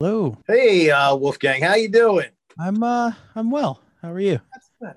Hello. 0.00 0.38
Hey, 0.46 0.92
uh, 0.92 1.16
Wolfgang, 1.16 1.60
how 1.60 1.74
you 1.74 1.88
doing? 1.88 2.28
I'm 2.56 2.84
uh 2.84 3.10
I'm 3.34 3.50
well. 3.50 3.80
How 4.00 4.12
are 4.12 4.20
you? 4.20 4.40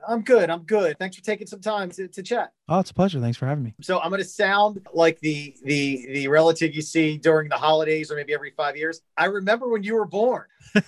I'm 0.07 0.21
good. 0.21 0.51
I'm 0.51 0.61
good. 0.61 0.99
Thanks 0.99 1.15
for 1.15 1.23
taking 1.23 1.47
some 1.47 1.59
time 1.59 1.89
to, 1.89 2.07
to 2.07 2.21
chat. 2.21 2.53
Oh, 2.69 2.77
it's 2.77 2.91
a 2.91 2.93
pleasure. 2.93 3.19
Thanks 3.19 3.35
for 3.35 3.47
having 3.47 3.63
me. 3.63 3.73
So 3.81 3.99
I'm 3.99 4.09
going 4.09 4.21
to 4.21 4.27
sound 4.27 4.87
like 4.93 5.19
the 5.21 5.55
the 5.63 6.05
the 6.13 6.27
relative 6.27 6.75
you 6.75 6.83
see 6.83 7.17
during 7.17 7.49
the 7.49 7.55
holidays 7.55 8.11
or 8.11 8.15
maybe 8.15 8.31
every 8.31 8.51
five 8.51 8.77
years. 8.77 9.01
I 9.17 9.25
remember 9.25 9.69
when 9.69 9.81
you 9.81 9.95
were 9.95 10.05
born. 10.05 10.45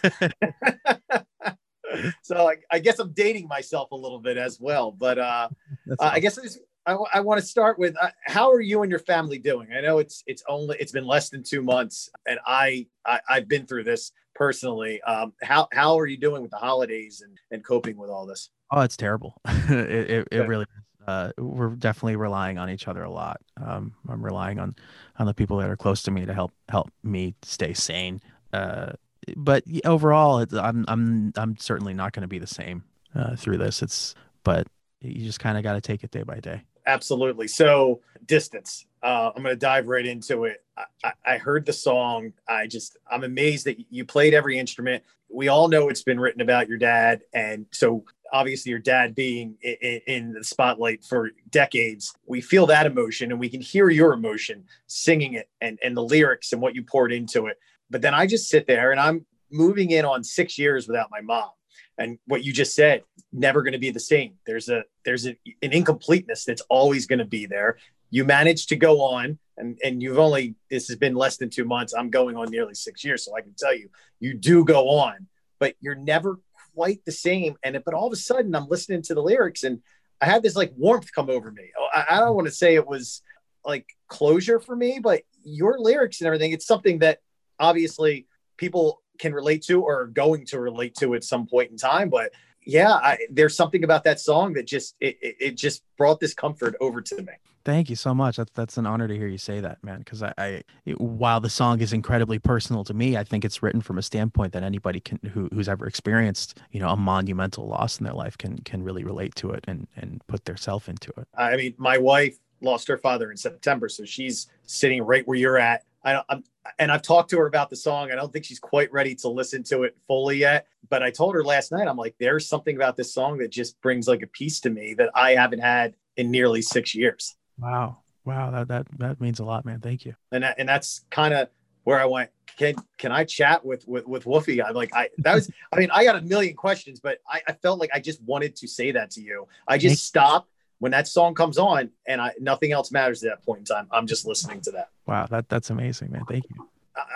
so 2.21 2.49
I, 2.49 2.57
I, 2.71 2.79
guess 2.79 2.99
I'm 2.99 3.13
dating 3.13 3.47
myself 3.47 3.91
a 3.91 3.95
little 3.95 4.19
bit 4.19 4.37
as 4.37 4.59
well. 4.59 4.91
But 4.91 5.17
uh, 5.17 5.49
uh, 5.89 5.95
I 5.99 6.19
guess 6.19 6.37
I, 6.37 6.43
I 6.85 7.21
want 7.21 7.39
to 7.39 7.45
start 7.45 7.79
with 7.79 7.95
uh, 8.01 8.09
how 8.25 8.51
are 8.51 8.59
you 8.59 8.81
and 8.81 8.89
your 8.89 8.99
family 8.99 9.39
doing? 9.39 9.69
I 9.75 9.81
know 9.81 9.99
it's 9.99 10.23
it's 10.27 10.43
only 10.49 10.77
it's 10.79 10.91
been 10.91 11.05
less 11.05 11.29
than 11.29 11.43
two 11.43 11.61
months, 11.61 12.09
and 12.27 12.39
I, 12.45 12.87
I 13.05 13.19
have 13.29 13.47
been 13.47 13.65
through 13.65 13.85
this 13.85 14.11
personally. 14.35 15.01
Um, 15.03 15.33
how 15.41 15.67
how 15.71 15.97
are 15.99 16.05
you 16.05 16.17
doing 16.17 16.41
with 16.41 16.51
the 16.51 16.57
holidays 16.57 17.21
and 17.25 17.37
and 17.51 17.63
coping 17.63 17.95
with 17.95 18.09
all 18.09 18.25
this? 18.25 18.49
Oh, 18.71 18.81
it's 18.81 18.97
terrible. 18.97 19.35
it 19.47 20.09
it, 20.09 20.27
it 20.31 20.39
really 20.39 20.65
uh, 21.07 21.31
we're 21.37 21.69
definitely 21.69 22.15
relying 22.15 22.57
on 22.57 22.69
each 22.69 22.87
other 22.87 23.03
a 23.03 23.09
lot. 23.09 23.39
Um, 23.63 23.93
I'm 24.09 24.23
relying 24.23 24.59
on 24.59 24.75
on 25.19 25.25
the 25.25 25.33
people 25.33 25.57
that 25.57 25.69
are 25.69 25.77
close 25.77 26.03
to 26.03 26.11
me 26.11 26.25
to 26.25 26.33
help 26.33 26.51
help 26.69 26.91
me 27.03 27.35
stay 27.43 27.73
sane. 27.73 28.21
Uh, 28.51 28.93
but 29.37 29.63
overall, 29.85 30.45
I'm 30.53 30.85
I'm 30.87 31.33
I'm 31.37 31.57
certainly 31.57 31.93
not 31.93 32.11
going 32.11 32.21
to 32.23 32.27
be 32.27 32.39
the 32.39 32.47
same 32.47 32.83
uh, 33.15 33.35
through 33.35 33.57
this. 33.57 33.81
It's 33.81 34.15
but 34.43 34.67
you 35.01 35.25
just 35.25 35.39
kind 35.39 35.57
of 35.57 35.63
got 35.63 35.73
to 35.73 35.81
take 35.81 36.03
it 36.03 36.11
day 36.11 36.23
by 36.23 36.39
day. 36.39 36.63
Absolutely. 36.85 37.47
So 37.47 38.01
distance. 38.25 38.85
Uh, 39.01 39.31
I'm 39.35 39.43
going 39.43 39.53
to 39.53 39.59
dive 39.59 39.87
right 39.87 40.05
into 40.05 40.45
it. 40.45 40.63
I, 41.03 41.11
I, 41.25 41.37
heard 41.37 41.65
the 41.65 41.73
song. 41.73 42.31
I 42.47 42.67
just, 42.67 42.97
I'm 43.11 43.23
amazed 43.23 43.65
that 43.65 43.77
you 43.91 44.05
played 44.05 44.33
every 44.33 44.57
instrument. 44.57 45.03
We 45.29 45.49
all 45.49 45.67
know 45.67 45.89
it's 45.89 46.03
been 46.03 46.19
written 46.19 46.41
about 46.41 46.69
your 46.69 46.77
dad. 46.77 47.21
And 47.33 47.65
so 47.71 48.05
obviously 48.31 48.69
your 48.69 48.79
dad 48.79 49.13
being 49.13 49.55
in, 49.61 50.01
in, 50.07 50.33
the 50.33 50.43
spotlight 50.43 51.03
for 51.03 51.31
decades, 51.49 52.15
we 52.25 52.39
feel 52.39 52.65
that 52.67 52.85
emotion 52.85 53.31
and 53.31 53.39
we 53.39 53.49
can 53.49 53.61
hear 53.61 53.89
your 53.89 54.13
emotion 54.13 54.63
singing 54.87 55.33
it 55.33 55.49
and, 55.59 55.77
and 55.83 55.97
the 55.97 56.03
lyrics 56.03 56.53
and 56.53 56.61
what 56.61 56.73
you 56.73 56.81
poured 56.81 57.11
into 57.11 57.47
it. 57.47 57.57
But 57.89 58.01
then 58.01 58.13
I 58.13 58.25
just 58.25 58.49
sit 58.49 58.67
there 58.67 58.91
and 58.91 58.99
I'm 58.99 59.25
moving 59.51 59.91
in 59.91 60.05
on 60.05 60.23
six 60.23 60.57
years 60.57 60.87
without 60.87 61.09
my 61.11 61.21
mom 61.21 61.49
and 61.97 62.17
what 62.27 62.43
you 62.43 62.53
just 62.53 62.75
said 62.75 63.03
never 63.31 63.61
going 63.61 63.73
to 63.73 63.79
be 63.79 63.91
the 63.91 63.99
same. 63.99 64.35
There's 64.45 64.69
a 64.69 64.83
there's 65.05 65.27
a, 65.27 65.37
an 65.61 65.73
incompleteness 65.73 66.45
that's 66.45 66.61
always 66.69 67.05
going 67.05 67.19
to 67.19 67.25
be 67.25 67.45
there. 67.45 67.77
You 68.09 68.25
managed 68.25 68.69
to 68.69 68.75
go 68.75 69.01
on 69.01 69.39
and 69.57 69.77
and 69.83 70.01
you've 70.01 70.19
only 70.19 70.55
this 70.69 70.87
has 70.87 70.97
been 70.97 71.15
less 71.15 71.37
than 71.37 71.49
two 71.49 71.65
months. 71.65 71.93
I'm 71.93 72.09
going 72.09 72.35
on 72.35 72.49
nearly 72.49 72.73
six 72.73 73.03
years 73.03 73.25
so 73.25 73.35
i 73.35 73.41
can 73.41 73.53
tell 73.57 73.75
you 73.75 73.89
you 74.19 74.33
do 74.33 74.63
go 74.65 74.89
on 74.89 75.27
but 75.59 75.75
you're 75.79 75.95
never 75.95 76.39
quite 76.75 77.05
the 77.05 77.11
same. 77.11 77.55
And 77.63 77.75
it, 77.75 77.83
but 77.85 77.93
all 77.93 78.07
of 78.07 78.13
a 78.13 78.17
sudden 78.17 78.55
i'm 78.55 78.67
listening 78.67 79.01
to 79.03 79.13
the 79.13 79.21
lyrics 79.21 79.63
and 79.63 79.81
i 80.21 80.25
had 80.25 80.43
this 80.43 80.55
like 80.55 80.73
warmth 80.75 81.13
come 81.13 81.29
over 81.29 81.51
me. 81.51 81.71
Oh, 81.79 81.87
i, 81.93 82.17
I 82.17 82.19
don't 82.19 82.35
want 82.35 82.47
to 82.47 82.53
say 82.53 82.75
it 82.75 82.87
was 82.87 83.21
like 83.65 83.87
closure 84.07 84.59
for 84.59 84.75
me 84.75 84.99
but 84.99 85.21
your 85.43 85.79
lyrics 85.79 86.19
and 86.19 86.27
everything 86.27 86.51
it's 86.51 86.67
something 86.67 86.99
that 86.99 87.19
obviously 87.59 88.27
people 88.57 89.01
can 89.23 89.33
relate 89.33 89.63
to 89.63 89.81
or 89.81 90.07
going 90.07 90.45
to 90.45 90.59
relate 90.59 90.93
to 90.95 91.15
at 91.15 91.23
some 91.23 91.47
point 91.47 91.71
in 91.71 91.77
time 91.77 92.09
but 92.09 92.31
yeah 92.65 92.91
I, 92.93 93.17
there's 93.31 93.55
something 93.55 93.83
about 93.83 94.03
that 94.03 94.19
song 94.19 94.53
that 94.53 94.67
just 94.67 94.95
it, 94.99 95.17
it, 95.21 95.35
it 95.39 95.57
just 95.57 95.83
brought 95.97 96.19
this 96.19 96.33
comfort 96.33 96.75
over 96.79 97.01
to 97.01 97.21
me 97.21 97.33
Thank 97.65 97.89
you 97.89 97.95
so 97.95 98.13
much. 98.13 98.35
That's 98.35 98.51
that's 98.51 98.77
an 98.77 98.85
honor 98.85 99.07
to 99.07 99.15
hear 99.15 99.27
you 99.27 99.37
say 99.37 99.61
that, 99.61 99.81
man. 99.83 99.99
Because 99.99 100.21
I, 100.21 100.33
I, 100.37 100.63
while 100.97 101.39
the 101.39 101.49
song 101.49 101.79
is 101.79 101.93
incredibly 101.93 102.37
personal 102.37 102.83
to 102.83 102.93
me, 102.93 103.15
I 103.15 103.23
think 103.23 103.45
it's 103.45 103.63
written 103.63 103.79
from 103.79 103.97
a 103.97 104.01
standpoint 104.01 104.51
that 104.51 104.63
anybody 104.63 104.99
can 104.99 105.19
who, 105.33 105.47
who's 105.53 105.69
ever 105.69 105.87
experienced, 105.87 106.59
you 106.71 106.81
know, 106.81 106.89
a 106.89 106.97
monumental 106.97 107.65
loss 107.65 107.99
in 107.99 108.03
their 108.03 108.13
life 108.13 108.37
can 108.37 108.57
can 108.59 108.83
really 108.83 109.05
relate 109.05 109.33
to 109.35 109.51
it 109.51 109.63
and 109.67 109.87
and 109.95 110.21
put 110.27 110.43
their 110.43 110.57
self 110.57 110.89
into 110.89 111.13
it. 111.17 111.27
I 111.37 111.55
mean, 111.55 111.73
my 111.77 111.97
wife 111.97 112.37
lost 112.59 112.87
her 112.89 112.97
father 112.97 113.31
in 113.31 113.37
September, 113.37 113.87
so 113.87 114.03
she's 114.03 114.47
sitting 114.65 115.01
right 115.01 115.25
where 115.25 115.37
you're 115.37 115.57
at. 115.57 115.83
I, 116.03 116.21
I'm, 116.27 116.43
and 116.79 116.91
I've 116.91 117.01
talked 117.01 117.29
to 117.31 117.37
her 117.39 117.45
about 117.45 117.69
the 117.69 117.75
song. 117.75 118.11
I 118.11 118.15
don't 118.15 118.31
think 118.31 118.45
she's 118.45 118.59
quite 118.59 118.91
ready 118.91 119.15
to 119.15 119.27
listen 119.27 119.63
to 119.63 119.83
it 119.83 119.97
fully 120.07 120.37
yet. 120.37 120.67
But 120.89 121.03
I 121.03 121.11
told 121.11 121.35
her 121.35 121.43
last 121.43 121.71
night, 121.71 121.87
I'm 121.87 121.97
like, 121.97 122.15
there's 122.19 122.47
something 122.47 122.75
about 122.75 122.97
this 122.97 123.13
song 123.13 123.37
that 123.39 123.49
just 123.49 123.79
brings 123.81 124.07
like 124.07 124.21
a 124.21 124.27
piece 124.27 124.59
to 124.61 124.69
me 124.69 124.93
that 124.95 125.09
I 125.15 125.31
haven't 125.31 125.59
had 125.59 125.95
in 126.17 126.31
nearly 126.31 126.61
six 126.61 126.95
years. 126.95 127.35
Wow. 127.59 127.97
Wow. 128.25 128.51
That, 128.51 128.67
that, 128.69 128.87
that 128.99 129.21
means 129.21 129.39
a 129.39 129.45
lot, 129.45 129.65
man. 129.65 129.79
Thank 129.79 130.05
you. 130.05 130.15
And 130.31 130.43
that, 130.43 130.55
and 130.57 130.69
that's 130.69 131.05
kind 131.09 131.33
of 131.33 131.49
where 131.83 131.99
I 131.99 132.05
went, 132.05 132.29
can, 132.57 132.75
can 132.97 133.11
I 133.11 133.25
chat 133.25 133.65
with, 133.65 133.85
with, 133.87 134.07
with 134.07 134.25
Wolfie? 134.25 134.63
I'm 134.63 134.73
like, 134.73 134.95
I, 134.95 135.09
that 135.17 135.33
was, 135.35 135.51
I 135.73 135.79
mean, 135.79 135.89
I 135.91 136.05
got 136.05 136.15
a 136.15 136.21
million 136.21 136.55
questions, 136.55 136.99
but 136.99 137.17
I, 137.27 137.41
I 137.47 137.53
felt 137.53 137.79
like 137.79 137.89
I 137.93 137.99
just 137.99 138.21
wanted 138.23 138.55
to 138.57 138.67
say 138.67 138.91
that 138.91 139.11
to 139.11 139.21
you. 139.21 139.47
I 139.67 139.77
just 139.77 140.05
stopped 140.05 140.49
when 140.83 140.91
that 140.91 141.07
song 141.07 141.33
comes 141.33 141.57
on 141.57 141.89
and 142.05 142.19
I, 142.19 142.33
nothing 142.41 142.73
else 142.73 142.91
matters 142.91 143.23
at 143.23 143.29
that 143.29 143.45
point 143.45 143.59
in 143.59 143.65
time. 143.65 143.87
I'm 143.89 144.05
just 144.05 144.25
listening 144.25 144.59
to 144.63 144.71
that. 144.71 144.89
Wow. 145.07 145.27
That, 145.27 145.47
that's 145.47 145.69
amazing, 145.69 146.11
man. 146.11 146.25
Thank 146.27 146.43
you. 146.49 146.67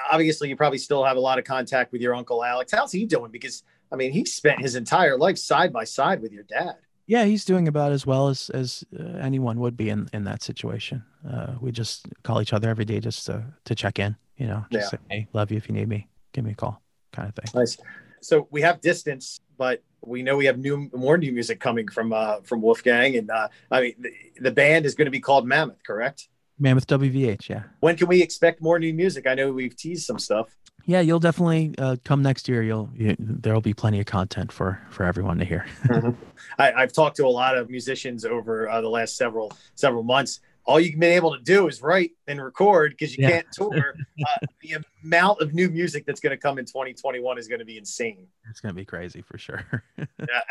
Obviously 0.09 0.47
you 0.47 0.55
probably 0.55 0.77
still 0.77 1.03
have 1.03 1.17
a 1.17 1.19
lot 1.19 1.37
of 1.37 1.43
contact 1.43 1.91
with 1.91 1.99
your 1.99 2.15
uncle 2.15 2.45
Alex. 2.45 2.71
How's 2.71 2.93
he 2.93 3.05
doing? 3.05 3.29
Because 3.29 3.63
I 3.91 3.97
mean, 3.97 4.13
he 4.13 4.23
spent 4.23 4.61
his 4.61 4.75
entire 4.75 5.17
life 5.17 5.37
side 5.37 5.73
by 5.73 5.83
side 5.83 6.21
with 6.21 6.31
your 6.31 6.43
dad. 6.43 6.75
Yeah, 7.07 7.25
he's 7.25 7.43
doing 7.43 7.67
about 7.67 7.91
as 7.91 8.05
well 8.05 8.29
as 8.29 8.49
as 8.51 8.85
uh, 8.97 9.03
anyone 9.19 9.59
would 9.59 9.75
be 9.75 9.89
in 9.89 10.07
in 10.13 10.23
that 10.23 10.43
situation. 10.43 11.03
Uh, 11.29 11.55
we 11.59 11.73
just 11.73 12.05
call 12.23 12.41
each 12.41 12.53
other 12.53 12.69
every 12.69 12.85
day 12.85 13.01
just 13.01 13.25
to 13.25 13.43
to 13.65 13.75
check 13.75 13.99
in. 13.99 14.15
You 14.37 14.47
know, 14.47 14.65
just 14.71 14.93
yeah. 14.93 14.99
say, 14.99 15.03
"Hey, 15.09 15.27
love 15.33 15.51
you. 15.51 15.57
If 15.57 15.67
you 15.67 15.75
need 15.75 15.89
me, 15.89 16.07
give 16.33 16.45
me 16.45 16.51
a 16.51 16.55
call," 16.55 16.81
kind 17.11 17.27
of 17.29 17.35
thing. 17.35 17.51
Nice. 17.53 17.77
So 18.21 18.47
we 18.49 18.61
have 18.61 18.81
distance, 18.81 19.39
but 19.57 19.83
we 20.01 20.23
know 20.23 20.37
we 20.37 20.45
have 20.45 20.57
new 20.57 20.89
more 20.93 21.17
new 21.17 21.31
music 21.31 21.59
coming 21.59 21.87
from 21.87 22.13
uh 22.13 22.41
from 22.41 22.61
Wolfgang, 22.61 23.15
and 23.15 23.29
uh, 23.29 23.47
I 23.71 23.81
mean 23.81 23.93
the, 23.99 24.11
the 24.39 24.51
band 24.51 24.85
is 24.85 24.95
going 24.95 25.05
to 25.05 25.11
be 25.11 25.19
called 25.19 25.47
Mammoth, 25.47 25.83
correct? 25.83 26.27
Mammoth 26.59 26.87
WVH, 26.87 27.49
yeah. 27.49 27.63
When 27.81 27.95
can 27.95 28.07
we 28.07 28.21
expect 28.21 28.61
more 28.61 28.79
new 28.79 28.93
music? 28.93 29.27
I 29.27 29.35
know 29.35 29.51
we've 29.51 29.75
teased 29.75 30.05
some 30.05 30.17
stuff 30.17 30.57
yeah, 30.87 31.01
you'll 31.01 31.19
definitely 31.19 31.75
uh, 31.77 31.97
come 32.05 32.23
next 32.23 32.47
year. 32.47 32.63
You'll 32.63 32.89
you, 32.95 33.13
there'll 33.19 33.59
be 33.59 33.73
plenty 33.73 33.99
of 33.99 34.05
content 34.05 34.53
for 34.53 34.81
for 34.89 35.03
everyone 35.03 35.37
to 35.39 35.45
hear. 35.45 35.65
mm-hmm. 35.83 36.11
I, 36.57 36.71
have 36.79 36.93
talked 36.93 37.17
to 37.17 37.25
a 37.25 37.27
lot 37.27 37.57
of 37.57 37.69
musicians 37.69 38.23
over 38.23 38.69
uh, 38.69 38.79
the 38.79 38.87
last 38.87 39.17
several 39.17 39.51
several 39.75 40.03
months, 40.03 40.39
all 40.67 40.79
you've 40.79 40.99
been 40.99 41.13
able 41.13 41.35
to 41.35 41.41
do 41.41 41.67
is 41.67 41.81
write 41.81 42.11
and 42.27 42.43
record 42.43 42.91
because 42.91 43.17
you 43.17 43.23
yeah. 43.23 43.31
can't 43.31 43.47
tour. 43.51 43.95
Uh, 44.19 44.47
the 44.61 44.75
amount 45.03 45.39
of 45.41 45.53
new 45.53 45.69
music 45.69 46.03
that's 46.05 46.19
going 46.19 46.31
to 46.31 46.37
come 46.37 46.57
in 46.57 46.65
2021 46.65 47.37
is 47.37 47.47
going 47.47 47.59
to 47.59 47.65
be 47.65 47.77
insane. 47.77 48.25
It's 48.49 48.59
going 48.59 48.73
to 48.73 48.75
be 48.75 48.83
crazy 48.83 49.21
for 49.21 49.37
sure. 49.37 49.63
yeah, 49.97 50.05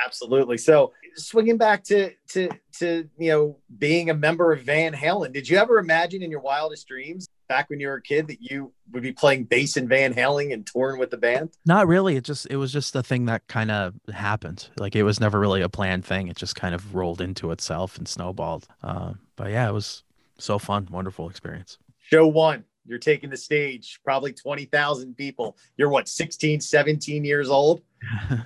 absolutely. 0.05 0.57
So 0.57 0.93
swinging 1.17 1.57
back 1.57 1.83
to 1.85 2.13
to 2.29 2.49
to 2.79 3.09
you 3.19 3.29
know 3.29 3.59
being 3.79 4.11
a 4.11 4.15
member 4.15 4.53
of 4.53 4.63
Van 4.63 4.95
Halen, 4.95 5.33
did 5.33 5.49
you 5.49 5.59
ever 5.59 5.79
imagine 5.79 6.23
in 6.23 6.31
your 6.31 6.41
wildest 6.41 6.87
dreams 6.87 7.27
back 7.49 7.69
when 7.69 7.81
you 7.81 7.89
were 7.89 7.97
a 7.97 8.03
kid 8.03 8.29
that 8.29 8.41
you 8.41 8.73
would 8.93 9.03
be 9.03 9.13
playing 9.13 9.45
bass 9.45 9.77
in 9.77 9.89
Van 9.89 10.15
Halen 10.15 10.53
and 10.53 10.65
touring 10.65 11.01
with 11.01 11.11
the 11.11 11.17
band? 11.17 11.51
Not 11.65 11.89
really. 11.89 12.15
It 12.15 12.25
just 12.25 12.47
it 12.49 12.57
was 12.57 12.73
just 12.73 12.95
a 12.95 13.03
thing 13.03 13.27
that 13.27 13.49
kind 13.49 13.73
of 13.73 13.95
happened. 14.15 14.69
Like 14.79 14.95
it 14.95 15.03
was 15.03 15.19
never 15.19 15.41
really 15.41 15.63
a 15.63 15.69
planned 15.69 16.05
thing. 16.05 16.29
It 16.29 16.37
just 16.37 16.55
kind 16.55 16.75
of 16.75 16.95
rolled 16.95 17.21
into 17.21 17.51
itself 17.51 17.99
and 17.99 18.07
snowballed. 18.07 18.69
Uh, 18.83 19.15
but 19.35 19.51
yeah, 19.51 19.69
it 19.69 19.73
was 19.73 20.05
so 20.39 20.59
fun, 20.59 20.89
wonderful 20.91 21.29
experience. 21.29 21.79
Show 21.99 22.27
one, 22.27 22.65
you're 22.87 22.99
taking 22.99 23.31
the 23.31 23.37
stage, 23.37 24.01
probably 24.05 24.33
20,000 24.33 25.17
people. 25.17 25.57
You're 25.77 25.89
what, 25.89 26.09
16, 26.09 26.61
17 26.61 27.25
years 27.25 27.51
old? 27.51 27.83
uh, 28.31 28.37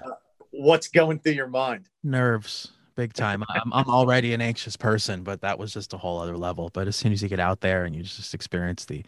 what's 0.50 0.88
going 0.88 1.18
through 1.18 1.32
your 1.32 1.48
mind? 1.48 1.88
Nerves, 2.02 2.72
big 2.96 3.12
time. 3.12 3.44
I'm, 3.50 3.72
I'm 3.72 3.88
already 3.88 4.32
an 4.32 4.40
anxious 4.40 4.76
person, 4.76 5.22
but 5.22 5.40
that 5.42 5.58
was 5.58 5.72
just 5.72 5.92
a 5.92 5.98
whole 5.98 6.18
other 6.20 6.36
level. 6.36 6.70
But 6.72 6.88
as 6.88 6.96
soon 6.96 7.12
as 7.12 7.22
you 7.22 7.28
get 7.28 7.40
out 7.40 7.60
there 7.60 7.84
and 7.84 7.94
you 7.94 8.02
just 8.02 8.34
experience 8.34 8.86
the, 8.86 9.04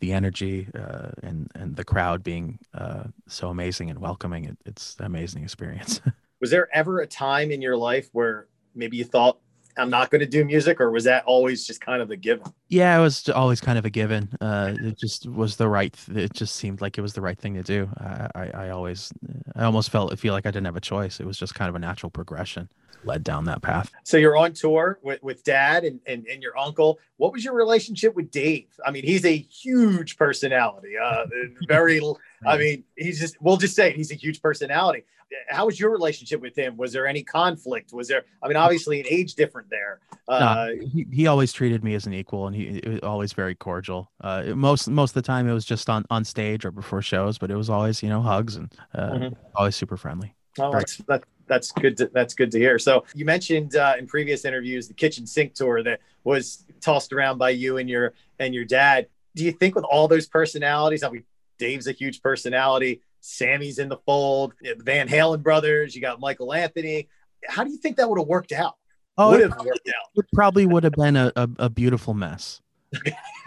the 0.00 0.12
energy 0.12 0.68
uh, 0.74 1.10
and, 1.22 1.50
and 1.54 1.74
the 1.74 1.84
crowd 1.84 2.22
being 2.22 2.58
uh, 2.74 3.04
so 3.28 3.48
amazing 3.48 3.90
and 3.90 3.98
welcoming, 3.98 4.44
it, 4.44 4.58
it's 4.64 4.96
an 4.98 5.06
amazing 5.06 5.42
experience. 5.42 6.00
was 6.40 6.50
there 6.50 6.68
ever 6.72 7.00
a 7.00 7.06
time 7.06 7.50
in 7.50 7.60
your 7.60 7.76
life 7.76 8.08
where 8.12 8.46
maybe 8.74 8.96
you 8.96 9.04
thought 9.04 9.38
I'm 9.76 9.90
not 9.90 10.10
going 10.10 10.20
to 10.20 10.26
do 10.26 10.44
music, 10.44 10.80
or 10.80 10.90
was 10.90 11.04
that 11.04 11.24
always 11.24 11.66
just 11.66 11.80
kind 11.80 12.02
of 12.02 12.10
a 12.10 12.16
given? 12.16 12.52
Yeah, 12.68 12.98
it 12.98 13.02
was 13.02 13.28
always 13.28 13.60
kind 13.60 13.78
of 13.78 13.84
a 13.84 13.90
given. 13.90 14.28
Uh, 14.40 14.74
it 14.80 14.98
just 14.98 15.26
was 15.26 15.56
the 15.56 15.68
right. 15.68 15.94
It 16.14 16.32
just 16.32 16.56
seemed 16.56 16.80
like 16.80 16.98
it 16.98 17.02
was 17.02 17.12
the 17.12 17.20
right 17.20 17.38
thing 17.38 17.54
to 17.54 17.62
do. 17.62 17.88
I, 17.98 18.28
I, 18.34 18.50
I 18.54 18.70
always, 18.70 19.12
I 19.54 19.64
almost 19.64 19.90
felt 19.90 20.18
feel 20.18 20.32
like 20.34 20.46
I 20.46 20.50
didn't 20.50 20.66
have 20.66 20.76
a 20.76 20.80
choice. 20.80 21.20
It 21.20 21.26
was 21.26 21.38
just 21.38 21.54
kind 21.54 21.68
of 21.68 21.74
a 21.74 21.78
natural 21.78 22.10
progression 22.10 22.68
led 23.04 23.22
down 23.22 23.44
that 23.44 23.62
path. 23.62 23.92
So 24.02 24.16
you're 24.16 24.36
on 24.36 24.52
tour 24.52 24.98
with, 25.02 25.22
with 25.22 25.44
dad 25.44 25.84
and, 25.84 26.00
and, 26.06 26.26
and 26.26 26.42
your 26.42 26.58
uncle. 26.58 26.98
What 27.18 27.32
was 27.32 27.44
your 27.44 27.54
relationship 27.54 28.16
with 28.16 28.30
Dave? 28.32 28.66
I 28.84 28.90
mean, 28.90 29.04
he's 29.04 29.24
a 29.24 29.36
huge 29.36 30.16
personality, 30.16 30.94
uh, 30.98 31.26
very 31.68 32.00
I 32.44 32.58
mean, 32.58 32.84
he's 32.96 33.20
just, 33.20 33.40
we'll 33.40 33.56
just 33.56 33.74
say 33.74 33.90
it, 33.90 33.96
he's 33.96 34.10
a 34.10 34.14
huge 34.14 34.42
personality. 34.42 35.04
How 35.48 35.66
was 35.66 35.80
your 35.80 35.90
relationship 35.90 36.40
with 36.40 36.56
him? 36.56 36.76
Was 36.76 36.92
there 36.92 37.06
any 37.06 37.22
conflict? 37.22 37.92
Was 37.92 38.08
there, 38.08 38.24
I 38.42 38.48
mean, 38.48 38.56
obviously 38.56 39.00
an 39.00 39.06
age 39.08 39.34
different 39.34 39.68
there. 39.70 40.00
Uh, 40.28 40.68
no, 40.68 40.86
he, 40.86 41.06
he 41.12 41.26
always 41.26 41.52
treated 41.52 41.82
me 41.82 41.94
as 41.94 42.06
an 42.06 42.14
equal 42.14 42.46
and 42.46 42.54
he, 42.54 42.80
was 42.86 43.00
always 43.00 43.32
very 43.32 43.54
cordial. 43.54 44.10
Uh, 44.20 44.44
most, 44.54 44.88
most 44.88 45.10
of 45.10 45.14
the 45.14 45.22
time 45.22 45.48
it 45.48 45.52
was 45.52 45.64
just 45.64 45.88
on, 45.88 46.04
on 46.10 46.24
stage 46.24 46.64
or 46.64 46.70
before 46.70 47.02
shows, 47.02 47.38
but 47.38 47.50
it 47.50 47.56
was 47.56 47.70
always, 47.70 48.02
you 48.02 48.08
know, 48.08 48.20
hugs 48.20 48.56
and 48.56 48.72
uh, 48.94 49.10
mm-hmm. 49.10 49.34
always 49.54 49.74
super 49.74 49.96
friendly. 49.96 50.34
Oh, 50.58 50.72
that's, 50.72 50.98
that, 51.08 51.24
that's 51.48 51.70
good. 51.72 51.96
To, 51.98 52.10
that's 52.12 52.34
good 52.34 52.50
to 52.52 52.58
hear. 52.58 52.78
So 52.78 53.04
you 53.14 53.24
mentioned 53.24 53.76
uh, 53.76 53.94
in 53.98 54.06
previous 54.06 54.44
interviews 54.44 54.88
the 54.88 54.94
kitchen 54.94 55.26
sink 55.26 55.54
tour 55.54 55.82
that 55.82 56.00
was 56.24 56.64
tossed 56.80 57.12
around 57.12 57.38
by 57.38 57.50
you 57.50 57.76
and 57.76 57.88
your 57.88 58.14
and 58.38 58.54
your 58.54 58.64
dad. 58.64 59.06
Do 59.36 59.44
you 59.44 59.52
think 59.52 59.76
with 59.76 59.84
all 59.84 60.08
those 60.08 60.26
personalities, 60.26 61.04
I 61.04 61.10
mean, 61.10 61.24
Dave's 61.58 61.86
a 61.86 61.92
huge 61.92 62.22
personality. 62.22 63.02
Sammy's 63.20 63.78
in 63.78 63.88
the 63.88 63.98
fold. 64.06 64.54
Van 64.78 65.08
Halen 65.08 65.42
brothers. 65.42 65.94
You 65.94 66.00
got 66.00 66.20
Michael 66.20 66.52
Anthony. 66.52 67.08
How 67.48 67.64
do 67.64 67.70
you 67.70 67.78
think 67.78 67.96
that 67.96 68.08
would 68.08 68.18
have 68.18 68.28
worked 68.28 68.52
out? 68.52 68.76
Oh, 69.18 69.30
would 69.30 69.40
it, 69.40 69.50
probably, 69.50 69.72
it 70.14 70.26
probably 70.34 70.66
would 70.66 70.84
have 70.84 70.92
been 70.92 71.16
a, 71.16 71.32
a, 71.36 71.48
a 71.58 71.70
beautiful 71.70 72.12
mess. 72.12 72.60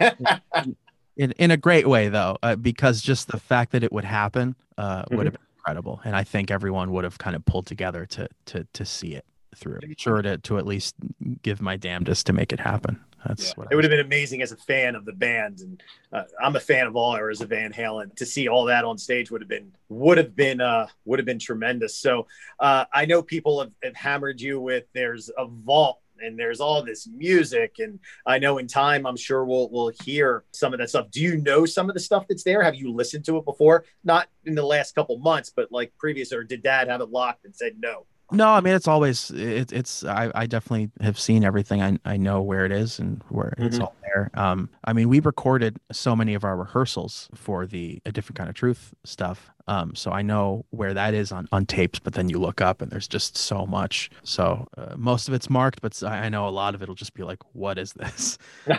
in, 1.16 1.32
in 1.32 1.50
a 1.50 1.56
great 1.56 1.86
way, 1.86 2.08
though, 2.08 2.38
uh, 2.42 2.56
because 2.56 3.00
just 3.00 3.28
the 3.28 3.38
fact 3.38 3.72
that 3.72 3.84
it 3.84 3.92
would 3.92 4.04
happen 4.04 4.56
uh, 4.76 5.02
mm-hmm. 5.02 5.16
would 5.16 5.26
have 5.26 5.34
been 5.34 5.42
incredible, 5.58 6.00
and 6.04 6.16
I 6.16 6.24
think 6.24 6.50
everyone 6.50 6.90
would 6.92 7.04
have 7.04 7.18
kind 7.18 7.36
of 7.36 7.44
pulled 7.44 7.66
together 7.66 8.06
to 8.06 8.28
to 8.46 8.66
to 8.72 8.84
see 8.84 9.14
it 9.14 9.24
through. 9.54 9.80
Sure 9.96 10.22
to 10.22 10.38
to 10.38 10.58
at 10.58 10.66
least 10.66 10.94
give 11.42 11.60
my 11.60 11.76
damnedest 11.76 12.26
to 12.26 12.32
make 12.32 12.52
it 12.52 12.60
happen. 12.60 13.00
That's 13.26 13.48
yeah. 13.48 13.52
what 13.56 13.68
it 13.70 13.74
would 13.74 13.84
have 13.84 13.90
been 13.90 14.00
amazing 14.00 14.42
as 14.42 14.52
a 14.52 14.56
fan 14.56 14.94
of 14.94 15.04
the 15.04 15.12
band, 15.12 15.60
and 15.60 15.82
uh, 16.12 16.24
I'm 16.42 16.56
a 16.56 16.60
fan 16.60 16.86
of 16.86 16.96
all 16.96 17.14
eras 17.14 17.40
of 17.40 17.50
Van 17.50 17.72
Halen. 17.72 18.14
To 18.16 18.26
see 18.26 18.48
all 18.48 18.64
that 18.66 18.84
on 18.84 18.98
stage 18.98 19.30
would 19.30 19.42
have 19.42 19.48
been 19.48 19.72
would 19.88 20.18
have 20.18 20.34
been 20.34 20.60
uh, 20.60 20.86
would 21.04 21.18
have 21.18 21.26
been 21.26 21.38
tremendous. 21.38 21.96
So 21.96 22.26
uh, 22.58 22.86
I 22.92 23.04
know 23.04 23.22
people 23.22 23.60
have, 23.60 23.72
have 23.82 23.94
hammered 23.94 24.40
you 24.40 24.60
with 24.60 24.84
there's 24.94 25.30
a 25.36 25.46
vault 25.46 26.00
and 26.22 26.38
there's 26.38 26.60
all 26.60 26.82
this 26.82 27.06
music 27.06 27.76
and 27.78 27.98
i 28.26 28.38
know 28.38 28.58
in 28.58 28.66
time 28.66 29.06
i'm 29.06 29.16
sure 29.16 29.44
we'll 29.44 29.70
we'll 29.70 29.92
hear 30.04 30.44
some 30.52 30.72
of 30.72 30.78
that 30.78 30.88
stuff 30.88 31.10
do 31.10 31.20
you 31.20 31.36
know 31.38 31.64
some 31.64 31.88
of 31.88 31.94
the 31.94 32.00
stuff 32.00 32.26
that's 32.28 32.44
there 32.44 32.62
have 32.62 32.74
you 32.74 32.92
listened 32.92 33.24
to 33.24 33.36
it 33.38 33.44
before 33.44 33.84
not 34.04 34.28
in 34.44 34.54
the 34.54 34.62
last 34.62 34.94
couple 34.94 35.16
months 35.18 35.50
but 35.54 35.70
like 35.72 35.92
previous 35.98 36.32
or 36.32 36.44
did 36.44 36.62
dad 36.62 36.88
have 36.88 37.00
it 37.00 37.10
locked 37.10 37.44
and 37.44 37.54
said 37.54 37.74
no 37.78 38.04
no, 38.32 38.48
I 38.48 38.60
mean 38.60 38.74
it's 38.74 38.88
always 38.88 39.30
it, 39.30 39.72
it's 39.72 40.04
I, 40.04 40.30
I 40.34 40.46
definitely 40.46 40.90
have 41.00 41.18
seen 41.18 41.44
everything. 41.44 41.82
I, 41.82 41.98
I 42.04 42.16
know 42.16 42.42
where 42.42 42.64
it 42.64 42.72
is 42.72 42.98
and 42.98 43.22
where 43.28 43.54
mm-hmm. 43.56 43.66
it's 43.66 43.78
all 43.78 43.94
there. 44.02 44.30
Um, 44.34 44.68
I 44.84 44.92
mean 44.92 45.08
we 45.08 45.20
recorded 45.20 45.78
so 45.92 46.14
many 46.14 46.34
of 46.34 46.44
our 46.44 46.56
rehearsals 46.56 47.28
for 47.34 47.66
the 47.66 48.00
a 48.06 48.12
different 48.12 48.38
kind 48.38 48.48
of 48.48 48.54
truth 48.54 48.94
stuff. 49.04 49.50
Um, 49.70 49.94
so 49.94 50.10
I 50.10 50.22
know 50.22 50.66
where 50.70 50.92
that 50.94 51.14
is 51.14 51.30
on 51.30 51.48
on 51.52 51.64
tapes. 51.64 52.00
But 52.00 52.14
then 52.14 52.28
you 52.28 52.40
look 52.40 52.60
up 52.60 52.82
and 52.82 52.90
there's 52.90 53.06
just 53.06 53.36
so 53.36 53.66
much. 53.66 54.10
So 54.24 54.66
uh, 54.76 54.96
most 54.96 55.28
of 55.28 55.34
it's 55.34 55.48
marked, 55.48 55.80
but 55.80 56.02
I 56.02 56.28
know 56.28 56.48
a 56.48 56.50
lot 56.50 56.74
of 56.74 56.82
it'll 56.82 56.96
just 56.96 57.14
be 57.14 57.22
like, 57.22 57.38
what 57.52 57.78
is 57.78 57.92
this? 57.92 58.36
you 58.66 58.74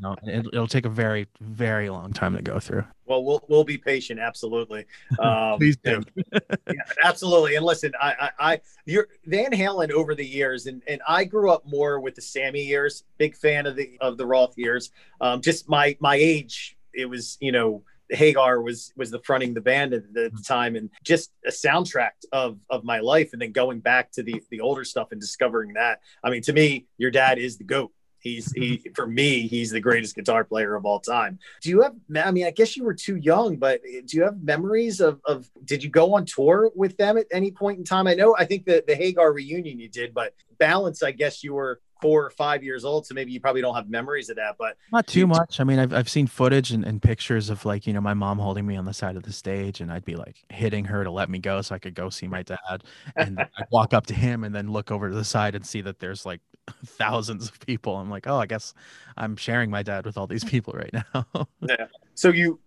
know, 0.00 0.16
it, 0.22 0.50
will 0.54 0.66
take 0.66 0.86
a 0.86 0.88
very 0.88 1.26
very 1.42 1.90
long 1.90 2.14
time 2.14 2.34
to 2.34 2.40
go 2.40 2.58
through. 2.58 2.84
Well, 3.04 3.22
we'll 3.24 3.44
we'll 3.46 3.64
be 3.64 3.76
patient. 3.76 4.20
Absolutely. 4.20 4.86
Um, 5.18 5.58
Please 5.58 5.76
do. 5.76 6.02
yeah, 6.32 6.80
absolutely. 7.02 7.54
And 7.54 7.64
listen, 7.64 7.92
I, 8.00 8.14
I, 8.38 8.52
I, 8.52 8.60
you're 8.84 9.08
Van 9.26 9.52
Halen 9.52 9.90
over 9.90 10.14
the 10.14 10.26
years, 10.26 10.66
and 10.66 10.82
and 10.88 11.00
I 11.06 11.24
grew 11.24 11.50
up 11.50 11.66
more 11.66 12.00
with 12.00 12.14
the 12.14 12.22
Sammy 12.22 12.62
years. 12.62 13.04
Big 13.18 13.36
fan 13.36 13.66
of 13.66 13.76
the 13.76 13.96
of 14.00 14.16
the 14.16 14.26
Roth 14.26 14.54
years. 14.56 14.90
Um, 15.20 15.40
just 15.40 15.68
my 15.68 15.96
my 16.00 16.16
age, 16.16 16.76
it 16.94 17.04
was 17.04 17.36
you 17.40 17.52
know. 17.52 17.82
Hagar 18.10 18.60
was 18.60 18.92
was 18.96 19.10
the 19.10 19.20
fronting 19.20 19.54
the 19.54 19.60
band 19.60 19.94
at 19.94 20.12
the 20.12 20.20
mm-hmm. 20.28 20.42
time, 20.42 20.76
and 20.76 20.90
just 21.02 21.32
a 21.46 21.50
soundtrack 21.50 22.12
of 22.32 22.58
of 22.70 22.84
my 22.84 23.00
life. 23.00 23.32
And 23.32 23.40
then 23.40 23.52
going 23.52 23.80
back 23.80 24.12
to 24.12 24.22
the 24.22 24.42
the 24.50 24.60
older 24.60 24.84
stuff 24.84 25.12
and 25.12 25.20
discovering 25.20 25.74
that. 25.74 26.00
I 26.22 26.30
mean, 26.30 26.42
to 26.42 26.52
me, 26.52 26.86
your 26.98 27.10
dad 27.10 27.38
is 27.38 27.56
the 27.58 27.64
goat. 27.64 27.92
He's 28.18 28.50
he 28.52 28.78
mm-hmm. 28.78 28.92
for 28.94 29.06
me, 29.06 29.46
he's 29.46 29.70
the 29.70 29.80
greatest 29.80 30.14
guitar 30.14 30.44
player 30.44 30.74
of 30.74 30.86
all 30.86 30.98
time. 30.98 31.38
Do 31.60 31.68
you 31.68 31.82
have? 31.82 31.94
I 32.16 32.30
mean, 32.30 32.46
I 32.46 32.50
guess 32.50 32.74
you 32.74 32.84
were 32.84 32.94
too 32.94 33.16
young, 33.16 33.56
but 33.56 33.82
do 33.82 34.16
you 34.16 34.22
have 34.22 34.42
memories 34.42 35.00
of 35.00 35.20
of? 35.26 35.50
Did 35.64 35.84
you 35.84 35.90
go 35.90 36.14
on 36.14 36.24
tour 36.24 36.70
with 36.74 36.96
them 36.96 37.18
at 37.18 37.26
any 37.30 37.50
point 37.50 37.78
in 37.78 37.84
time? 37.84 38.06
I 38.06 38.14
know, 38.14 38.34
I 38.38 38.46
think 38.46 38.64
the 38.64 38.82
the 38.86 38.96
Hagar 38.96 39.30
reunion 39.32 39.78
you 39.78 39.90
did, 39.90 40.14
but 40.14 40.34
Balance, 40.58 41.02
I 41.02 41.10
guess 41.10 41.44
you 41.44 41.52
were 41.52 41.80
four 42.04 42.26
or 42.26 42.28
five 42.28 42.62
years 42.62 42.84
old, 42.84 43.06
so 43.06 43.14
maybe 43.14 43.32
you 43.32 43.40
probably 43.40 43.62
don't 43.62 43.74
have 43.74 43.88
memories 43.88 44.28
of 44.28 44.36
that. 44.36 44.56
But 44.58 44.76
not 44.92 45.06
too 45.06 45.26
much. 45.26 45.58
I 45.58 45.64
mean, 45.64 45.78
I've 45.78 45.94
I've 45.94 46.08
seen 46.10 46.26
footage 46.26 46.70
and, 46.70 46.84
and 46.84 47.00
pictures 47.00 47.48
of 47.48 47.64
like 47.64 47.86
you 47.86 47.94
know 47.94 48.02
my 48.02 48.12
mom 48.12 48.38
holding 48.38 48.66
me 48.66 48.76
on 48.76 48.84
the 48.84 48.92
side 48.92 49.16
of 49.16 49.22
the 49.22 49.32
stage, 49.32 49.80
and 49.80 49.90
I'd 49.90 50.04
be 50.04 50.14
like 50.14 50.44
hitting 50.50 50.84
her 50.84 51.02
to 51.02 51.10
let 51.10 51.30
me 51.30 51.38
go 51.38 51.62
so 51.62 51.74
I 51.74 51.78
could 51.78 51.94
go 51.94 52.10
see 52.10 52.28
my 52.28 52.42
dad, 52.52 52.84
and 53.16 53.40
I'd 53.40 53.66
walk 53.72 53.94
up 53.94 54.04
to 54.08 54.14
him 54.14 54.44
and 54.44 54.54
then 54.54 54.70
look 54.70 54.90
over 54.90 55.08
to 55.08 55.14
the 55.14 55.24
side 55.24 55.54
and 55.54 55.64
see 55.64 55.80
that 55.80 55.98
there's 55.98 56.26
like 56.26 56.42
thousands 56.84 57.48
of 57.48 57.58
people. 57.60 57.96
I'm 57.96 58.10
like, 58.10 58.26
oh, 58.26 58.36
I 58.36 58.44
guess 58.44 58.74
I'm 59.16 59.34
sharing 59.36 59.70
my 59.70 59.82
dad 59.82 60.04
with 60.04 60.18
all 60.18 60.26
these 60.26 60.44
people 60.44 60.74
right 60.74 60.92
now. 60.92 61.24
yeah. 61.66 61.86
So 62.14 62.28
you, 62.28 62.60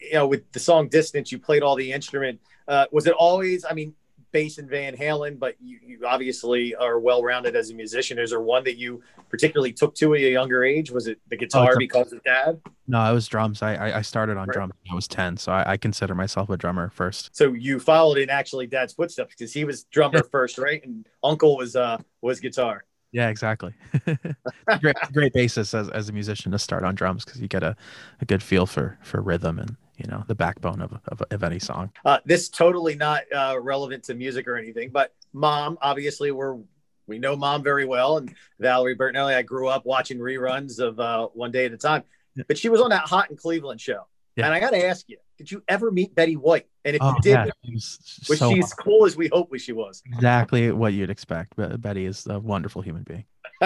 you 0.00 0.14
know, 0.14 0.26
with 0.26 0.50
the 0.50 0.58
song 0.58 0.88
"Distance," 0.88 1.30
you 1.30 1.38
played 1.38 1.62
all 1.62 1.76
the 1.76 1.92
instrument. 1.92 2.40
Uh, 2.66 2.86
was 2.90 3.06
it 3.06 3.12
always? 3.12 3.64
I 3.64 3.72
mean, 3.72 3.94
bass 4.32 4.58
and 4.58 4.68
Van 4.68 4.96
Halen, 4.96 5.38
but 5.38 5.56
you, 5.60 5.78
you 5.84 6.06
obviously 6.06 6.74
are 6.74 6.98
well 6.98 7.22
rounded 7.22 7.56
as 7.56 7.70
a 7.70 7.74
musician. 7.74 8.18
Is 8.18 8.30
there 8.30 8.40
one 8.40 8.64
that 8.64 8.76
you 8.76 9.02
particularly 9.28 9.72
took 9.72 9.94
to 9.96 10.14
at 10.14 10.20
a 10.20 10.30
younger 10.30 10.64
age? 10.64 10.90
Was 10.90 11.06
it 11.06 11.18
the 11.28 11.36
guitar 11.36 11.72
oh, 11.74 11.78
because 11.78 12.12
of 12.12 12.22
dad? 12.24 12.60
No, 12.86 13.10
it 13.10 13.14
was 13.14 13.26
drums. 13.28 13.62
I 13.62 13.98
I 13.98 14.02
started 14.02 14.36
on 14.36 14.48
right. 14.48 14.54
drums 14.54 14.74
when 14.84 14.92
I 14.92 14.94
was 14.94 15.08
ten, 15.08 15.36
so 15.36 15.52
I, 15.52 15.72
I, 15.72 15.76
consider 15.76 16.14
myself 16.14 16.50
a 16.50 16.56
drummer 16.56 16.90
first. 16.90 17.34
So 17.34 17.52
you 17.52 17.78
followed 17.78 18.18
in 18.18 18.30
actually 18.30 18.66
dad's 18.66 18.92
footsteps 18.92 19.34
because 19.36 19.52
he 19.52 19.64
was 19.64 19.84
drummer 19.84 20.22
first, 20.30 20.58
right? 20.58 20.84
And 20.84 21.06
uncle 21.22 21.56
was 21.56 21.76
uh 21.76 21.98
was 22.20 22.40
guitar. 22.40 22.84
Yeah, 23.12 23.28
exactly. 23.28 23.74
great, 24.80 24.96
great 25.12 25.32
basis 25.32 25.74
as, 25.74 25.88
as 25.88 26.08
a 26.08 26.12
musician 26.12 26.52
to 26.52 26.58
start 26.60 26.84
on 26.84 26.94
drums 26.94 27.24
because 27.24 27.40
you 27.40 27.48
get 27.48 27.64
a, 27.64 27.74
a 28.20 28.24
good 28.24 28.42
feel 28.42 28.66
for 28.66 28.98
for 29.02 29.20
rhythm 29.20 29.58
and 29.58 29.76
you 30.00 30.10
know 30.10 30.24
the 30.26 30.34
backbone 30.34 30.80
of 30.80 30.98
of, 31.08 31.22
of 31.30 31.44
any 31.44 31.58
song. 31.58 31.90
Uh, 32.04 32.18
this 32.24 32.48
totally 32.48 32.94
not 32.94 33.22
uh, 33.34 33.56
relevant 33.60 34.04
to 34.04 34.14
music 34.14 34.48
or 34.48 34.56
anything, 34.56 34.90
but 34.90 35.14
mom, 35.32 35.78
obviously 35.82 36.30
we're 36.30 36.58
we 37.06 37.18
know 37.18 37.36
mom 37.36 37.62
very 37.62 37.84
well, 37.84 38.18
and 38.18 38.34
Valerie 38.58 38.96
Bertinelli. 38.96 39.34
I 39.34 39.42
grew 39.42 39.68
up 39.68 39.84
watching 39.84 40.18
reruns 40.18 40.78
of 40.78 40.98
uh, 40.98 41.28
One 41.34 41.50
Day 41.50 41.66
at 41.66 41.72
a 41.72 41.76
Time, 41.76 42.04
but 42.48 42.56
she 42.56 42.68
was 42.68 42.80
on 42.80 42.90
that 42.90 43.02
Hot 43.02 43.30
in 43.30 43.36
Cleveland 43.36 43.80
show, 43.80 44.06
yeah. 44.36 44.46
and 44.46 44.54
I 44.54 44.60
got 44.60 44.70
to 44.70 44.86
ask 44.86 45.08
you, 45.08 45.18
did 45.36 45.50
you 45.50 45.62
ever 45.68 45.90
meet 45.90 46.14
Betty 46.14 46.36
White? 46.36 46.66
And 46.84 46.96
if 46.96 47.02
oh, 47.02 47.10
you 47.10 47.16
did, 47.22 47.30
yeah, 47.32 47.46
was, 47.72 48.26
was 48.28 48.38
so 48.38 48.52
she 48.52 48.58
as 48.60 48.72
cool 48.72 49.06
as 49.06 49.16
we 49.16 49.28
hope 49.28 49.50
she 49.58 49.72
was? 49.72 50.02
Exactly 50.06 50.70
what 50.70 50.92
you'd 50.92 51.10
expect. 51.10 51.54
but 51.56 51.80
Betty 51.80 52.06
is 52.06 52.26
a 52.26 52.38
wonderful 52.38 52.80
human 52.80 53.02
being. 53.02 53.24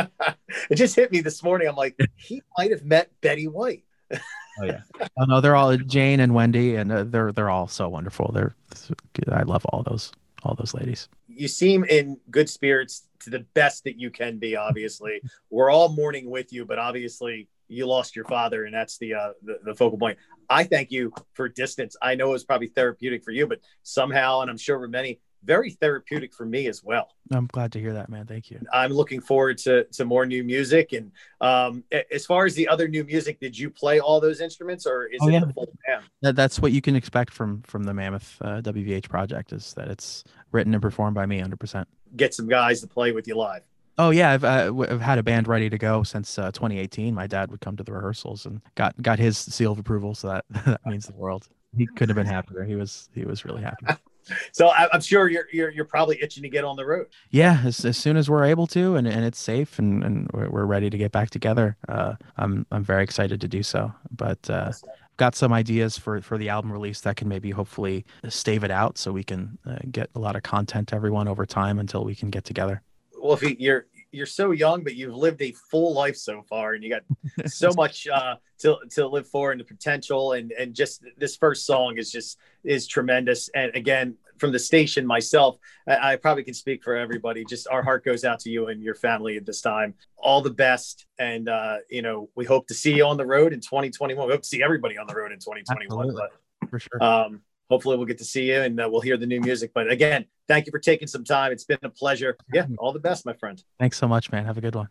it 0.70 0.74
just 0.74 0.96
hit 0.96 1.12
me 1.12 1.20
this 1.20 1.42
morning. 1.42 1.68
I'm 1.68 1.76
like, 1.76 1.96
he 2.16 2.42
might 2.58 2.70
have 2.70 2.84
met 2.84 3.10
Betty 3.20 3.46
White. 3.46 3.84
oh 4.60 4.64
yeah. 4.64 4.80
Oh 5.18 5.24
no, 5.24 5.40
they're 5.40 5.56
all 5.56 5.76
Jane 5.76 6.20
and 6.20 6.32
Wendie, 6.32 6.78
and 6.78 6.92
uh, 6.92 7.04
they're 7.04 7.32
they're 7.32 7.50
all 7.50 7.68
so 7.68 7.88
wonderful. 7.88 8.30
They're 8.32 8.54
I 9.30 9.42
love 9.42 9.64
all 9.66 9.82
those 9.82 10.12
all 10.42 10.54
those 10.54 10.74
ladies. 10.74 11.08
You 11.28 11.48
seem 11.48 11.84
in 11.84 12.18
good 12.30 12.48
spirits 12.48 13.08
to 13.20 13.30
the 13.30 13.40
best 13.54 13.84
that 13.84 13.98
you 13.98 14.10
can 14.10 14.38
be. 14.38 14.56
Obviously, 14.56 15.20
we're 15.50 15.70
all 15.70 15.88
mourning 15.88 16.30
with 16.30 16.52
you, 16.52 16.64
but 16.64 16.78
obviously 16.78 17.48
you 17.68 17.86
lost 17.86 18.14
your 18.14 18.26
father, 18.26 18.64
and 18.64 18.74
that's 18.74 18.98
the, 18.98 19.14
uh, 19.14 19.32
the 19.42 19.58
the 19.64 19.74
focal 19.74 19.98
point. 19.98 20.18
I 20.50 20.64
thank 20.64 20.90
you 20.90 21.12
for 21.32 21.48
distance. 21.48 21.96
I 22.02 22.14
know 22.14 22.28
it 22.28 22.32
was 22.32 22.44
probably 22.44 22.68
therapeutic 22.68 23.24
for 23.24 23.30
you, 23.30 23.46
but 23.46 23.60
somehow, 23.82 24.40
and 24.40 24.50
I'm 24.50 24.58
sure 24.58 24.78
for 24.78 24.88
many, 24.88 25.20
very 25.44 25.70
therapeutic 25.70 26.32
for 26.32 26.46
me 26.46 26.66
as 26.66 26.82
well. 26.82 27.08
I'm 27.30 27.46
glad 27.46 27.72
to 27.72 27.80
hear 27.80 27.92
that, 27.92 28.08
man. 28.08 28.26
Thank 28.26 28.50
you. 28.50 28.60
I'm 28.72 28.92
looking 28.92 29.20
forward 29.20 29.58
to 29.58 29.84
to 29.84 30.04
more 30.04 30.26
new 30.26 30.44
music. 30.44 30.92
And 30.92 31.12
um, 31.40 31.84
as 32.10 32.26
far 32.26 32.46
as 32.46 32.54
the 32.54 32.68
other 32.68 32.88
new 32.88 33.04
music, 33.04 33.40
did 33.40 33.58
you 33.58 33.70
play 33.70 34.00
all 34.00 34.20
those 34.20 34.40
instruments, 34.40 34.86
or 34.86 35.06
is 35.06 35.20
oh, 35.22 35.28
it 35.28 35.32
yeah. 35.32 35.40
the 35.40 35.52
full 35.52 35.68
band? 35.86 36.04
That, 36.22 36.36
that's 36.36 36.60
what 36.60 36.72
you 36.72 36.80
can 36.80 36.96
expect 36.96 37.32
from 37.32 37.62
from 37.62 37.84
the 37.84 37.94
Mammoth 37.94 38.38
uh, 38.40 38.60
WVH 38.60 39.08
project 39.08 39.52
is 39.52 39.74
that 39.74 39.88
it's 39.88 40.24
written 40.52 40.74
and 40.74 40.82
performed 40.82 41.14
by 41.14 41.26
me 41.26 41.36
100. 41.36 41.58
percent 41.58 41.88
Get 42.16 42.34
some 42.34 42.48
guys 42.48 42.80
to 42.80 42.86
play 42.86 43.12
with 43.12 43.26
you 43.26 43.36
live. 43.36 43.62
Oh 43.96 44.10
yeah, 44.10 44.32
I've 44.32 44.44
uh, 44.44 44.72
I've 44.90 45.00
had 45.00 45.18
a 45.18 45.22
band 45.22 45.46
ready 45.46 45.70
to 45.70 45.78
go 45.78 46.02
since 46.02 46.38
uh, 46.38 46.50
2018. 46.50 47.14
My 47.14 47.26
dad 47.26 47.50
would 47.50 47.60
come 47.60 47.76
to 47.76 47.84
the 47.84 47.92
rehearsals 47.92 48.44
and 48.46 48.60
got 48.74 49.00
got 49.00 49.18
his 49.18 49.38
seal 49.38 49.72
of 49.72 49.78
approval, 49.78 50.14
so 50.14 50.28
that 50.28 50.44
that 50.66 50.80
means 50.86 51.06
the 51.06 51.14
world. 51.14 51.48
He 51.76 51.86
couldn't 51.86 52.08
have 52.08 52.16
been 52.16 52.32
happier. 52.32 52.64
He 52.64 52.74
was 52.74 53.08
he 53.14 53.24
was 53.24 53.44
really 53.44 53.62
happy. 53.62 53.86
So 54.52 54.70
I'm 54.70 55.00
sure 55.00 55.28
you're, 55.28 55.46
you're 55.52 55.70
you're 55.70 55.84
probably 55.84 56.22
itching 56.22 56.42
to 56.42 56.48
get 56.48 56.64
on 56.64 56.76
the 56.76 56.84
road. 56.84 57.06
Yeah, 57.30 57.60
as, 57.64 57.84
as 57.84 57.96
soon 57.96 58.16
as 58.16 58.28
we're 58.30 58.44
able 58.44 58.66
to, 58.68 58.96
and, 58.96 59.06
and 59.06 59.24
it's 59.24 59.38
safe, 59.38 59.78
and, 59.78 60.02
and 60.04 60.30
we're 60.32 60.64
ready 60.64 60.90
to 60.90 60.98
get 60.98 61.12
back 61.12 61.30
together. 61.30 61.76
Uh, 61.88 62.14
I'm 62.36 62.66
I'm 62.70 62.84
very 62.84 63.02
excited 63.02 63.40
to 63.40 63.48
do 63.48 63.62
so. 63.62 63.92
But 64.10 64.48
uh, 64.48 64.72
I've 64.72 65.16
got 65.16 65.34
some 65.34 65.52
ideas 65.52 65.98
for 65.98 66.20
for 66.20 66.38
the 66.38 66.48
album 66.48 66.72
release 66.72 67.00
that 67.02 67.16
can 67.16 67.28
maybe 67.28 67.50
hopefully 67.50 68.04
stave 68.28 68.64
it 68.64 68.70
out, 68.70 68.98
so 68.98 69.12
we 69.12 69.24
can 69.24 69.58
uh, 69.66 69.78
get 69.90 70.10
a 70.14 70.18
lot 70.18 70.36
of 70.36 70.42
content 70.42 70.88
to 70.88 70.96
everyone 70.96 71.28
over 71.28 71.46
time 71.46 71.78
until 71.78 72.04
we 72.04 72.14
can 72.14 72.30
get 72.30 72.44
together 72.44 72.82
well, 73.24 73.32
if 73.32 73.58
you're 73.58 73.86
you're 74.14 74.26
so 74.26 74.52
young, 74.52 74.84
but 74.84 74.94
you've 74.94 75.14
lived 75.14 75.42
a 75.42 75.52
full 75.70 75.92
life 75.92 76.16
so 76.16 76.42
far, 76.48 76.74
and 76.74 76.84
you 76.84 76.90
got 76.90 77.02
so 77.50 77.70
much 77.76 78.06
uh, 78.08 78.36
to 78.58 78.76
to 78.92 79.06
live 79.06 79.28
for 79.28 79.52
and 79.52 79.60
the 79.60 79.64
potential. 79.64 80.32
And 80.32 80.52
and 80.52 80.74
just 80.74 81.04
this 81.16 81.36
first 81.36 81.66
song 81.66 81.98
is 81.98 82.10
just 82.10 82.38
is 82.62 82.86
tremendous. 82.86 83.48
And 83.54 83.74
again, 83.74 84.16
from 84.38 84.52
the 84.52 84.58
station 84.58 85.06
myself, 85.06 85.58
I, 85.86 86.12
I, 86.12 86.16
probably 86.16 86.44
can 86.44 86.54
speak 86.54 86.82
for 86.82 86.96
everybody. 86.96 87.44
Just 87.44 87.68
our 87.68 87.82
heart 87.82 88.04
goes 88.04 88.24
out 88.24 88.40
to 88.40 88.50
you 88.50 88.68
and 88.68 88.82
your 88.82 88.94
family 88.94 89.36
at 89.36 89.46
this 89.46 89.60
time. 89.60 89.94
All 90.16 90.40
the 90.40 90.50
best, 90.50 91.06
and 91.18 91.48
uh, 91.48 91.78
you 91.90 92.02
know 92.02 92.30
we 92.34 92.44
hope 92.44 92.66
to 92.68 92.74
see 92.74 92.94
you 92.94 93.04
on 93.04 93.16
the 93.16 93.26
road 93.26 93.52
in 93.52 93.60
2021. 93.60 94.26
We 94.26 94.32
hope 94.32 94.42
to 94.42 94.48
see 94.48 94.62
everybody 94.62 94.98
on 94.98 95.06
the 95.06 95.14
road 95.14 95.32
in 95.32 95.38
2021. 95.38 96.06
Absolutely. 96.08 96.28
But 96.60 96.70
for 96.70 96.78
sure. 96.78 97.02
Um, 97.02 97.42
hopefully 97.68 97.96
we'll 97.96 98.06
get 98.06 98.18
to 98.18 98.24
see 98.24 98.50
you 98.50 98.60
and 98.60 98.80
uh, 98.80 98.88
we'll 98.90 99.00
hear 99.00 99.16
the 99.16 99.26
new 99.26 99.40
music. 99.40 99.72
But 99.74 99.90
again, 99.90 100.26
thank 100.48 100.66
you 100.66 100.70
for 100.70 100.78
taking 100.78 101.08
some 101.08 101.24
time. 101.24 101.52
It's 101.52 101.64
been 101.64 101.78
a 101.82 101.90
pleasure. 101.90 102.36
Yeah, 102.52 102.66
all 102.78 102.92
the 102.92 103.00
best, 103.00 103.26
my 103.26 103.32
friend. 103.34 103.62
Thanks 103.78 103.98
so 103.98 104.08
much, 104.08 104.30
man. 104.30 104.44
Have 104.44 104.58
a 104.58 104.60
good 104.60 104.74
one. 104.74 104.88